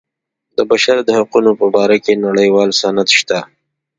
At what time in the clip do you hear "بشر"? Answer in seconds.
0.71-0.97